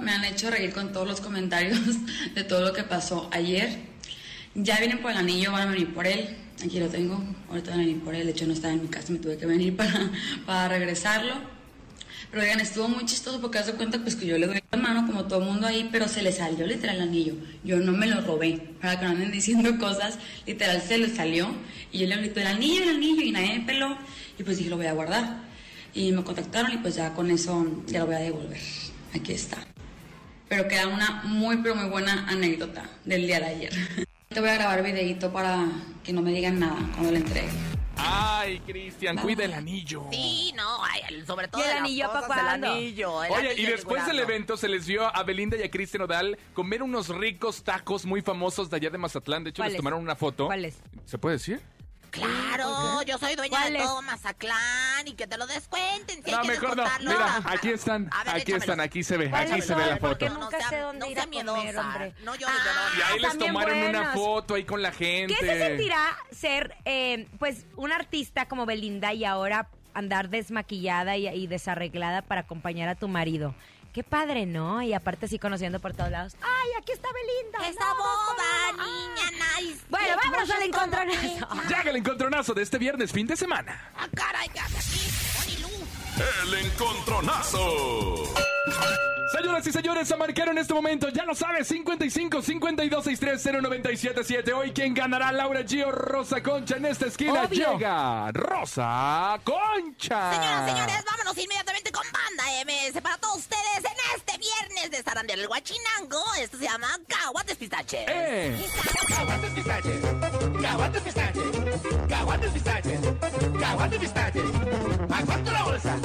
[0.00, 1.78] Me han hecho reír con todos los comentarios
[2.34, 3.80] de todo lo que pasó ayer.
[4.54, 6.34] Ya vienen por el anillo, van a venir por él.
[6.64, 7.22] Aquí lo tengo.
[7.50, 8.24] Ahorita van a venir por él.
[8.24, 10.10] De hecho, no estaba en mi casa, me tuve que venir para,
[10.46, 11.34] para regresarlo.
[12.30, 14.78] Pero oigan, estuvo muy chistoso porque haz de cuenta pues, que yo le doy la
[14.78, 17.34] mano como todo el mundo ahí, pero se le salió literal el anillo.
[17.62, 20.18] Yo no me lo robé, para que no anden diciendo cosas.
[20.46, 21.54] Literal se le salió.
[21.92, 23.98] Y yo le grité el anillo, el anillo, y nadie me peló.
[24.38, 25.51] Y pues dije, lo voy a guardar.
[25.94, 28.60] Y me contactaron y pues ya con eso ya lo voy a devolver.
[29.14, 29.58] Aquí está.
[30.48, 33.72] Pero queda una muy pero muy buena anécdota del día de ayer.
[34.28, 35.66] Te voy a grabar videito para
[36.02, 37.50] que no me digan nada cuando le entregue.
[37.96, 40.04] Ay, Cristian, cuida el anillo.
[40.10, 43.22] Sí, no, ay, sobre todo ¿Y el anillo cosas, pa' el anillo.
[43.22, 46.02] el Oye, anillo y después del evento se les vio a Belinda y a Cristian
[46.02, 49.44] Odal comer unos ricos tacos muy famosos de allá de Mazatlán.
[49.44, 50.46] De hecho, les tomaron una foto.
[50.46, 50.78] ¿Cuáles?
[51.04, 51.60] ¿Se puede decir?
[52.12, 56.22] Claro, yo soy dueña de todo Mazatlán y que te lo descuenten.
[56.22, 56.84] Si No, hay que mejor no.
[57.00, 58.62] Mira, aquí están, ver, aquí échamelos.
[58.62, 60.28] están, aquí se ve, ¿Cuáles aquí se ve la foto.
[60.28, 62.14] nunca sea- sé dónde no ir a comer, hombre.
[62.22, 62.90] No llores, llorona.
[62.98, 65.34] Y ahí les también tomaron una foto ahí con la gente.
[65.34, 71.28] ¿Qué se sentirá ser, eh, pues, un artista como Belinda y ahora andar desmaquillada y,
[71.28, 73.54] y desarreglada para acompañar a tu marido?
[73.92, 74.80] Qué padre, ¿no?
[74.82, 76.34] Y aparte sí conociendo por todos lados.
[76.40, 77.68] ¡Ay, aquí está Belinda!
[77.68, 79.80] Esa No, boda, niña, nice.
[79.90, 81.48] Bueno, vámonos al encontronazo.
[81.68, 83.90] Llega el encontronazo de este viernes, fin de semana.
[83.96, 86.22] Ah, caray, ¿qué hace aquí?
[86.42, 88.32] El encontronazo.
[89.32, 94.52] Señoras y señores, a marcar en este momento, ya lo sabes, 55 52 63 0977.
[94.52, 95.32] Hoy, ¿quién ganará?
[95.32, 97.44] Laura Gio Rosa Concha en esta esquina.
[97.44, 97.72] Obvio.
[97.72, 100.32] Llega Rosa Concha.
[100.32, 105.38] Señoras, señores, vámonos inmediatamente con Banda MS para todos ustedes en este viernes de Sarandear
[105.38, 106.22] el Guachinango.
[106.38, 108.04] Esto se llama Caguates Pistaches.
[108.08, 108.66] Eh.
[109.08, 110.00] Caguates pistaches,
[110.60, 111.42] caguates pistaches,
[112.08, 113.00] caguates pistaches,
[113.60, 114.44] caguates pistaches.
[115.10, 115.96] ¿A cuánto la bolsa?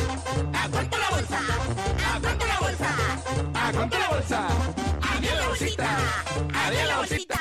[0.53, 1.39] ¿A cuánto la bolsa?
[4.27, 4.47] Bolsa?
[5.01, 5.97] ¡Adiós la bolsita!
[6.53, 7.39] ¡Adiós la bolsita!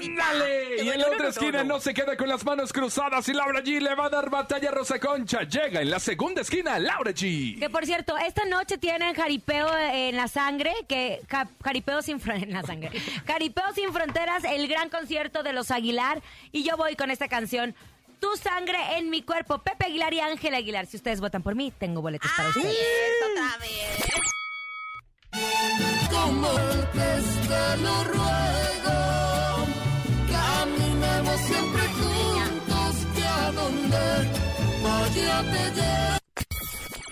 [0.00, 0.82] ¡Ándale!
[0.84, 3.80] Y en la otra esquina no se queda con las manos cruzadas y Laura G
[3.80, 5.42] le va a dar batalla a Rosa Concha.
[5.42, 7.58] Llega en la segunda esquina Laura G.
[7.58, 12.52] Que por cierto, esta noche tienen jaripeo en la sangre, que ja- jaripeo sin en
[12.52, 12.90] la sangre.
[13.26, 17.74] Jaripeo sin fronteras, el gran concierto de los Aguilar y yo voy con esta canción
[18.20, 20.86] Tu sangre en mi cuerpo, Pepe Aguilar y Ángel Aguilar.
[20.86, 22.76] Si ustedes votan por mí, tengo boletos para Así ustedes.
[22.76, 24.22] es, otra vez.
[25.32, 29.66] Como el que te lo ruego,
[30.30, 34.30] caminemos siempre juntos, que a donde
[34.82, 36.18] vaya te llevo.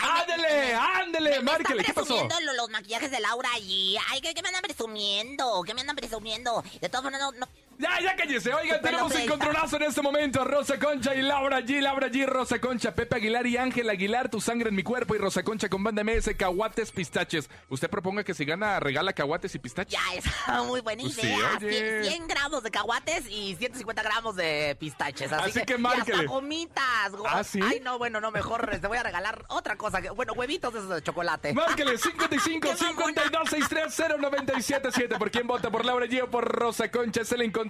[0.01, 0.75] ¡Ándele!
[0.75, 1.41] ¡Ándele!
[1.43, 2.15] Márquele, ¿qué Están pasó?
[2.17, 3.97] presumiendo lo- los maquillajes de Laura allí.
[4.09, 5.63] Ay, ¿qué, qué me andan presumiendo?
[5.67, 6.63] ¿Qué me andan presumiendo?
[6.81, 8.53] De todas maneras, no, no- Ya, ya cállese.
[8.55, 9.25] Oigan, tenemos oferta.
[9.25, 10.45] encontronazo en este momento.
[10.45, 11.81] Rosa Concha y Laura G.
[11.81, 14.31] Laura G, Rosa Concha, Pepe Aguilar y Ángel Aguilar.
[14.31, 17.51] Tu sangre en mi cuerpo y Rosa Concha con banda MS, caguates, pistaches.
[17.69, 19.93] Usted proponga que si gana, regala caguates y pistaches.
[19.93, 21.57] ya está muy buena Pues sí, idea.
[21.59, 22.03] oye.
[22.03, 25.31] 100, 100 gramos de caguates y 150 gramos de pistaches.
[25.33, 26.17] Así, Así que y márquele.
[26.19, 27.11] hasta gomitas.
[27.13, 27.61] go- ¿Ah, sí?
[27.63, 30.01] Ay, no, bueno, no, mejor te voy a regalar otra cosa.
[30.01, 31.53] que- bueno, huevitos de esos de chocolate.
[31.53, 32.89] Márquele 55 Qué mamona.
[32.89, 35.19] 52 63 0977.
[35.19, 35.71] ¿Por quién vota?
[35.71, 37.21] ¿Por Laura G o por Rosa Concha?
[37.21, 37.66] Es el encontronazo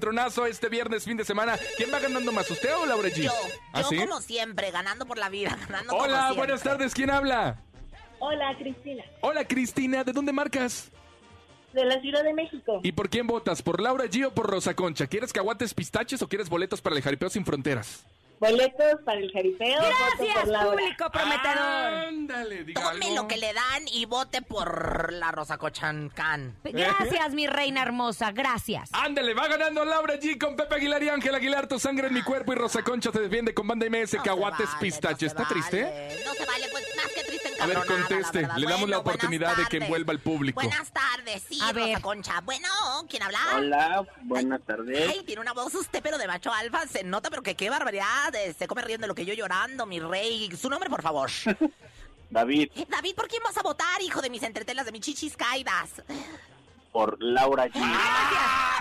[0.47, 1.59] este viernes, fin de semana.
[1.77, 3.23] ¿Quién va ganando más, usted o Laura G?
[3.23, 3.33] Yo,
[3.73, 3.97] ¿Ah, yo sí?
[3.97, 6.95] como siempre, ganando por la vida, ganando Hola, buenas tardes.
[6.95, 7.59] ¿Quién habla?
[8.19, 10.05] Hola, Cristina, Hola, Cristina.
[10.05, 10.91] ¿De dónde marcas?
[11.73, 12.81] de la Ciudad de México.
[12.83, 13.61] ¿Y por quién votas?
[13.61, 15.07] ¿Por Laura G o por Rosa Concha?
[15.07, 18.07] ¿Quieres caguates pistaches o quieres boletos para el Jaripeo Sin Fronteras?
[18.39, 19.81] Boletos para el jaripeo.
[19.81, 20.71] Gracias, por Laura.
[20.79, 21.57] público prometedor.
[22.09, 23.23] Ándale, diga Tome algo.
[23.23, 26.57] lo que le dan y vote por la Rosa Cochancán.
[26.65, 28.91] Gracias, mi reina hermosa, gracias.
[28.93, 31.67] Ándale, va ganando Laura G con Pepe Aguilar y Ángel Aguilar.
[31.67, 34.67] Tu sangre en mi cuerpo y Rosa Concha te defiende con banda MS, No caguates,
[34.67, 35.35] vale, pistaches.
[35.35, 35.83] no ¿Está triste?
[36.25, 36.85] No se vale, pues
[37.61, 38.43] A ver, conteste.
[38.43, 38.57] la verdad.
[38.59, 40.61] Le damos la Bueno, oportunidad de que envuelva al público.
[40.61, 42.01] Buenas tardes, sí, A Rosa ver.
[42.01, 42.41] Concha.
[42.43, 42.69] Bueno,
[43.09, 43.39] ¿quién habla?
[43.55, 45.11] Hola, buenas tardes.
[45.11, 46.87] Ay, tiene una voz usted, pero de macho alfa.
[46.87, 48.35] Se nota, pero que qué barbaridad.
[48.35, 50.51] eh, Se come riendo lo que yo llorando, mi rey.
[50.57, 51.31] Su nombre, por favor.
[52.31, 55.37] David, Eh, David, ¿por quién vas a votar, hijo de mis entretelas, de mis chichis
[55.37, 55.91] caídas?
[56.97, 57.75] Por Laura G.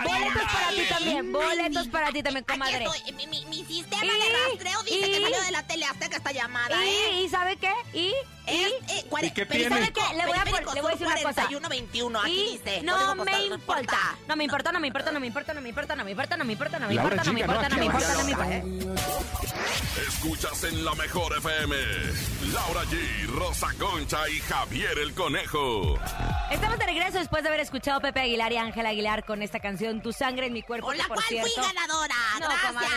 [0.02, 2.84] Boletos para ti también, boletos para ti también, Aquí comadre.
[2.84, 3.12] estoy.
[3.12, 6.32] Mi, mi- mi sistema Y- de rastreo dice que salió de la tele Azteca esta
[6.32, 7.12] llamada, ¿eh?
[7.12, 7.72] ¿Y, ¿Y sabe qué?
[7.92, 8.14] ¿Y?
[8.46, 9.68] Es, eh, ¿Y qué tiene?
[9.68, 10.00] ¿Sabe qué?
[10.16, 11.42] Le voy a, pon- le voy a decir una cosa.
[11.46, 12.82] 4121, aquí Y dice.
[12.82, 13.98] no me importa.
[14.28, 16.36] No me importa, no me importa, no me importa, no me importa, no me importa,
[16.38, 19.06] no me importa, no me importa, no me importa, no me importa, no me importa.
[20.08, 21.76] Escuchas en la mejor FM.
[22.52, 25.98] Laura G, Rosa Concha y Javier el Conejo.
[26.50, 30.00] Estamos de regreso después de haber escuchado Pepe Aguilar y Ángel Aguilar con esta canción
[30.00, 30.86] Tu sangre en mi cuerpo.
[30.86, 32.14] Con la por cual fui cierto, ganadora.
[32.38, 32.72] No, Gracias.
[32.72, 32.88] comadre,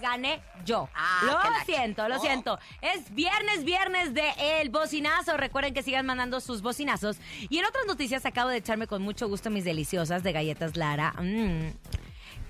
[0.00, 0.88] gané yo.
[0.94, 2.24] Ah, lo siento, lo chingó.
[2.24, 2.58] siento.
[2.80, 5.36] Es viernes, viernes de El Bocinazo.
[5.36, 7.16] Recuerden que sigan mandando sus bocinazos.
[7.48, 11.12] Y en otras noticias acabo de echarme con mucho gusto mis deliciosas de galletas Lara.
[11.18, 11.70] Mm.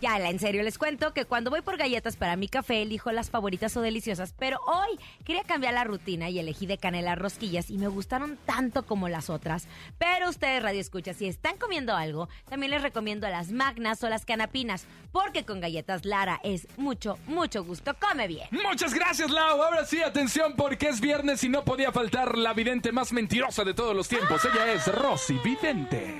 [0.02, 3.12] Ya, la- en serio, les cuento que cuando voy por galletas para mi café, elijo
[3.12, 7.70] las favoritas o deliciosas, pero hoy quería cambiar la rutina y elegí de canela rosquillas
[7.70, 9.68] y me gustaron tanto como las otras.
[9.98, 14.24] Pero ustedes, Radio Escucha, si están comiendo algo, también les recomiendo las magnas o las
[14.24, 17.94] canapinas, porque con galletas Lara es mucho, mucho gusto.
[18.00, 18.48] Come bien.
[18.50, 19.62] Muchas gracias, Lau.
[19.62, 23.72] Ahora sí, atención, porque es viernes y no podía faltar la vidente más mentirosa de
[23.72, 24.44] todos los tiempos.
[24.52, 26.18] Ella es Rosy Vidente.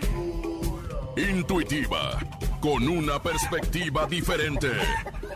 [1.16, 2.18] Intuitiva,
[2.62, 4.70] con una perspectiva diferente.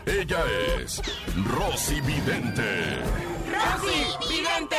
[0.05, 0.39] Ella
[0.79, 1.01] es
[1.45, 3.01] Rosy Vidente.
[3.51, 4.77] Rosy Vidente,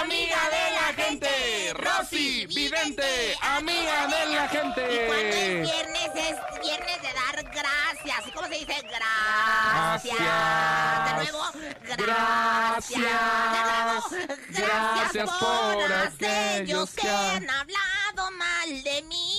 [0.00, 1.74] amiga de la gente.
[1.74, 5.60] Rosy Vidente, amiga de la Y cuando es gente.
[5.60, 8.26] viernes es viernes de dar gracias.
[8.26, 8.74] ¿Y cómo se dice?
[8.82, 10.16] Gracias.
[10.18, 11.06] Gracias.
[11.06, 11.44] De nuevo,
[11.82, 12.98] gracias.
[12.98, 14.10] Gracias.
[14.48, 19.29] De nuevo, Gracias por aquellos que que han hablado mal de mí.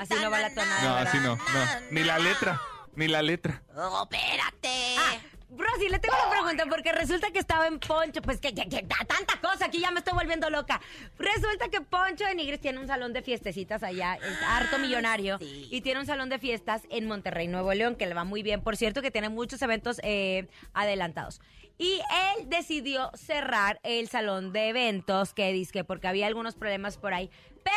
[0.00, 0.82] Así no va la tonada.
[0.82, 1.80] No, así no, no.
[1.90, 2.60] Ni la letra,
[2.94, 3.62] ni la letra.
[3.76, 4.96] Oh, espérate.
[4.98, 5.16] Ah,
[5.50, 8.82] Rosy, le tengo una pregunta porque resulta que estaba en Poncho, pues que, que- que
[8.82, 10.78] da tanta cosa, aquí ya me estoy volviendo loca.
[11.18, 15.80] Resulta que Poncho de Nigres tiene un salón de fiestecitas allá, es harto millonario, y
[15.80, 18.76] tiene un salón de fiestas en Monterrey, Nuevo León, que le va muy bien, por
[18.76, 21.40] cierto, que tiene muchos eventos eh, adelantados.
[21.78, 21.94] Y
[22.36, 27.30] él decidió cerrar el salón de eventos, que dice porque había algunos problemas por ahí.
[27.64, 27.76] Pero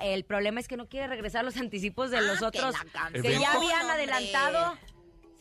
[0.00, 2.74] el problema es que no quiere regresar los anticipos de los Ah, otros
[3.12, 4.76] que ya habían adelantado.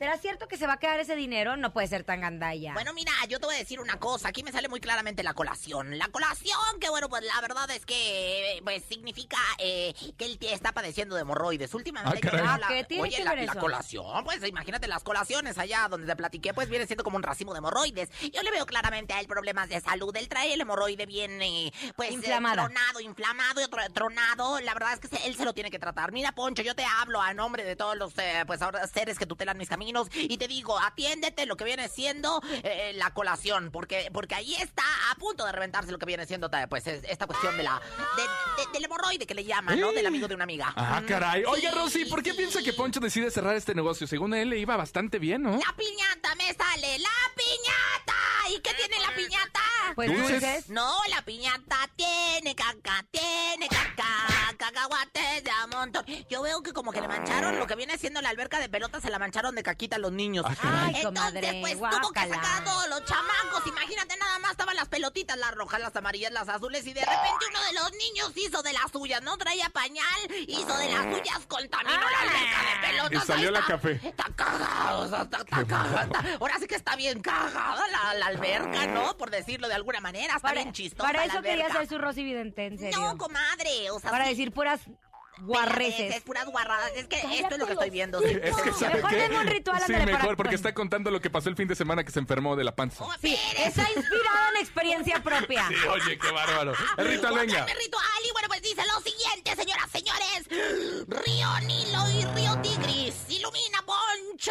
[0.02, 1.58] ¿Será cierto que se va a quedar ese dinero?
[1.58, 2.74] No puede ser tan gandalla.
[2.74, 4.30] Bueno, mira, yo te voy a decir una cosa.
[4.30, 5.96] Aquí me sale muy claramente la colación.
[6.00, 10.72] La colación, que bueno, pues la verdad es que pues significa eh, que él está
[10.72, 11.72] padeciendo de hemorroides.
[11.76, 12.46] Últimamente, Ah, que caray.
[12.50, 13.60] Ah, la- ¿qué tiene Oye, que la, ver la eso?
[13.62, 17.54] colación, pues imagínate las colaciones allá donde te platiqué, pues viene siendo como un racimo
[17.54, 18.10] de hemorroides.
[18.34, 20.16] Yo le veo claramente a él problemas de salud.
[20.16, 22.64] Él trae el hemorroide bien, eh, pues, eh, Inflamada.
[22.66, 24.60] tronado, inflamado y tro- tronado.
[24.62, 26.12] La verdad es que se- él se lo tiene que tratar.
[26.12, 29.28] Mira, Poncho, yo te hablo a nombre de todos los, eh, pues, ahora seres que
[29.28, 34.10] tutelan mis caminos y te digo, atiéndete lo que viene siendo eh, la colación, porque,
[34.14, 37.56] porque ahí está a punto de reventarse lo que viene siendo, pues, es- esta cuestión
[37.58, 37.82] de la,
[38.16, 39.92] de- de- del hemorroide que le llaman, ¿no?
[39.92, 40.74] Del amigo de una amiga.
[40.76, 41.44] Ah, caray.
[41.46, 42.38] Oiga, Sí, Rosy, ¿por qué sí.
[42.38, 44.08] piensa que Poncho decide cerrar este negocio?
[44.08, 45.52] Según él, le iba bastante bien, ¿no?
[45.52, 48.14] La piñata me sale, la piñata.
[48.50, 49.60] ¿Y qué tiene la piñata?
[49.96, 50.70] Pues dulces.
[50.70, 54.28] No, la piñata tiene caca, tiene caca,
[54.66, 56.06] cacahuates de a montón.
[56.30, 59.02] Yo veo que como que le mancharon lo que viene siendo la alberca de pelotas,
[59.02, 60.46] se la mancharon de caquita a los niños.
[60.62, 63.66] Ay, Entonces, comadre, pues tuvo que sacar a todos los chamacos.
[63.68, 67.46] Imagínate, nada más estaban las pelotitas, las rojas, las amarillas, las azules, y de repente
[67.50, 70.06] uno de los niños hizo de las suyas, no traía pañal,
[70.48, 73.24] hizo de las suyas, contaminó la alberca de pelotas.
[73.24, 73.72] Y salió Ahí la está.
[73.74, 74.00] café.
[74.04, 76.04] Está cagado, o sea, está, está cagada.
[76.04, 79.18] está- Ahora sí que está bien cagada la, la alberca, ¿no?
[79.18, 81.80] Por decirlo de alguna manera, está Para, bien chistosa para la eso quería alberca.
[81.80, 83.00] ser su Rosy Vidente, en serio.
[83.00, 86.22] No, comadre, o sea, para sí, decir puras Es guarreces.
[86.22, 88.22] puras guarradas, es que Cállate esto es lo que estoy viendo.
[88.22, 89.30] Es que ¿sabe Mejor qué?
[89.36, 92.04] un ritual, Sí, mejor, para- porque está contando lo que pasó el fin de semana
[92.04, 93.04] que se enfermó de la panza.
[93.04, 95.68] Oh, Sí, está inspirada en experiencia propia.
[95.68, 96.74] Sí, oye, qué bárbaro.
[96.98, 97.66] El ritual, venga.
[97.66, 100.48] Mi ritual, y bueno, pues dice lo siguiente, señoras, señores.
[101.08, 103.82] Río Nilo y Río Tigris, ilumina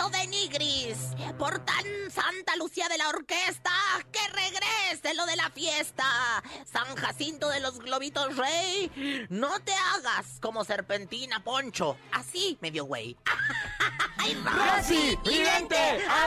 [0.00, 0.96] Poncho de Nigris.
[1.38, 3.70] Por tan Santa Lucía de la Orquesta,
[4.12, 6.04] que regrese lo de la fiesta.
[6.70, 11.96] San Jacinto de los Globitos Rey, no te hagas como serpentina, Poncho.
[12.12, 13.16] Así, medio güey.
[14.22, 15.76] Ay, Rosy Vidente,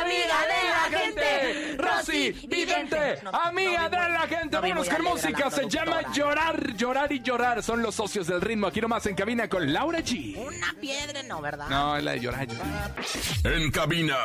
[0.02, 1.78] amiga de la gente.
[1.78, 4.58] Rosy Vidente, amiga de la gente.
[4.58, 5.52] Vámonos con música.
[5.52, 6.02] Se llama.
[6.12, 7.62] Llorar, Llorar y Llorar.
[7.62, 8.68] Son los socios del ritmo.
[8.68, 10.36] Aquí nomás en cabina con Laura G.
[10.38, 11.68] Una piedra, no, ¿verdad?
[11.70, 12.96] No, es la de Llorar, Llorar.
[13.44, 14.18] En cabina,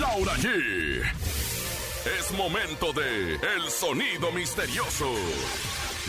[0.00, 1.02] Laura G.
[2.18, 5.12] Es momento de El Sonido Misterioso.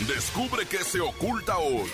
[0.06, 1.90] Descubre qué se oculta hoy.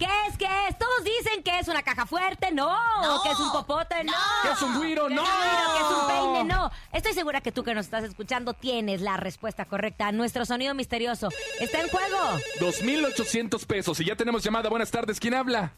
[0.00, 0.36] ¿Qué es?
[0.38, 0.78] ¿Qué es?
[0.78, 2.72] Todos dicen que es una caja fuerte, no.
[3.02, 3.22] No.
[3.22, 4.12] Que es un popote, no.
[4.42, 5.22] Que es un güiro, Que no.
[5.22, 6.70] es un güiro, que es un peine, no.
[6.92, 10.74] Estoy segura que tú que nos estás escuchando tienes la respuesta correcta a nuestro sonido
[10.74, 11.28] misterioso.
[11.60, 12.16] Está en juego.
[12.60, 14.00] 2,800 pesos.
[14.00, 14.68] Y ya tenemos llamada.
[14.70, 15.20] Buenas tardes.
[15.20, 15.70] ¿Quién habla?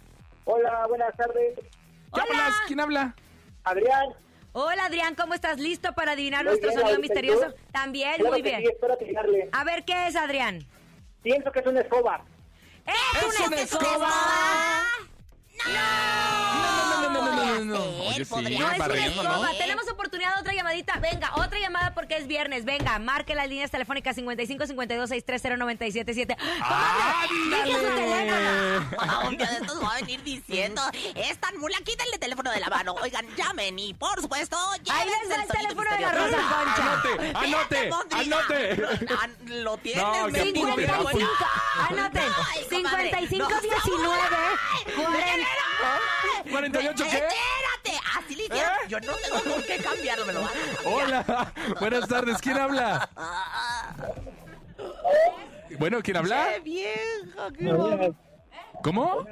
[0.45, 1.55] Hola, buenas tardes.
[1.57, 1.65] ¿Qué
[2.13, 2.25] Hola.
[2.25, 2.55] hablas?
[2.69, 3.15] ¿Quién habla?
[3.65, 4.07] Adrián.
[4.55, 5.59] Hola Adrián, ¿cómo estás?
[5.59, 7.55] ¿Listo para adivinar Muy nuestro bien, sonido Laurita, ¿y misterioso?
[7.73, 8.61] También, Claro muy que bien.
[8.61, 9.49] Sí, espero.
[9.53, 10.67] A ver, ¿qué es Adrián?
[11.23, 12.23] Pienso que es una escoba.
[12.87, 12.95] ¡Es,
[13.35, 14.12] ¡Es una escoba!
[15.66, 17.83] No, no, no, no, no, no, no.
[18.09, 18.25] Oye.
[19.59, 20.98] Tenemos oportunidad de otra llamadita.
[20.98, 22.64] Venga, otra llamada porque es viernes.
[22.64, 26.37] Venga, marque las líneas telefónicas 55 52 630 977.
[26.61, 27.72] ¡Ándale!
[27.72, 28.96] su teléfono.
[28.98, 30.83] Ah, un día de estos va a venir diciendo,
[31.14, 32.94] es tan mula, quítenle el teléfono de la mano.
[33.03, 34.57] Oigan, llamen y por supuesto,
[34.90, 36.12] Ahí les va el teléfono de la.
[36.12, 37.40] Rosa Concha.
[37.40, 39.07] Anote, anote, anote.
[39.11, 41.12] Ah, Lo tienes, No, mi que apunte, amor.
[41.12, 41.46] 55,
[41.77, 42.01] apunte.
[42.01, 42.22] anoten,
[42.53, 43.11] Ay, comadre.
[43.11, 44.18] 55 No, 19
[44.96, 45.48] 40.
[46.51, 47.17] 48, ¿qué?
[47.17, 48.73] Espérate, así le hicieron.
[48.73, 48.88] ¿Eh?
[48.88, 50.87] Yo no tengo por qué cambiarlo, me lo van a cambiar.
[50.87, 52.38] Hola, buenas tardes.
[52.38, 53.09] ¿Quién habla?
[55.79, 56.48] Bueno, ¿quién habla?
[56.55, 57.48] ¡Qué vieja!
[57.59, 58.13] qué
[58.83, 59.27] ¿Cómo?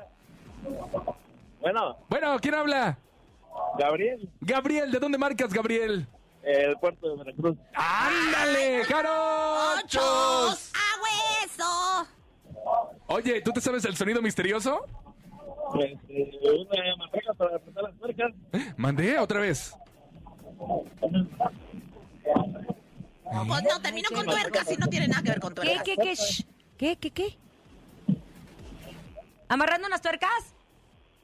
[1.60, 2.98] Bueno, Bueno, ¿quién habla?
[3.78, 6.06] Gabriel, Gabriel, ¿de dónde marcas, Gabriel?
[6.42, 7.56] el puerto de Veracruz.
[7.74, 10.72] ¡Ándale, jarochos!
[10.74, 11.30] ¡A hueso!
[11.44, 12.08] eso?
[13.06, 14.86] Oye, ¿tú te sabes el sonido misterioso?
[15.78, 18.32] Este, una matraca para apretar las tuercas.
[18.76, 19.74] Mandé otra vez.
[23.46, 25.84] Pues no, terminó con tuercas y no tiene nada que ver con ¿Qué, tuercas.
[25.84, 26.14] qué, qué?
[26.14, 26.44] Shh.
[26.76, 27.38] ¿Qué, qué, qué?
[29.48, 30.54] ¿Amarrando unas tuercas?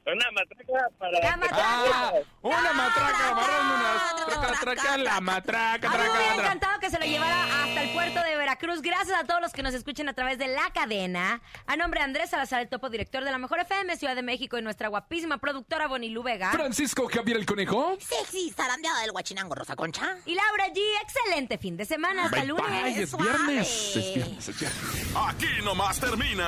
[0.07, 1.19] Una matraca para...
[1.21, 1.63] ¡La matraca!
[1.65, 4.27] Ah, una matraca, amarrando unas.
[4.27, 6.43] Traca, traca, la matraca, A mí me traca, hubiera traca.
[6.47, 8.83] encantado que se lo llevara hasta el puerto de Veracruz.
[8.83, 11.41] Gracias a todos los que nos escuchen a través de la cadena.
[11.67, 14.57] A nombre de Andrés Salazar, el topo director de la Mejor FM Ciudad de México
[14.59, 16.53] y nuestra guapísima productora Bonilú Vega.
[16.53, 17.97] Francisco Javier el Conejo.
[17.99, 20.19] Sexy, zarandeada del guachinango, Rosa Concha.
[20.25, 22.27] Y Laura G, excelente fin de semana.
[22.27, 22.83] Hasta Bye, lunes.
[22.85, 23.97] bye, es viernes.
[23.97, 25.17] Es viernes, es viernes.
[25.17, 26.47] Aquí nomás termina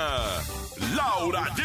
[0.95, 1.65] Laura G,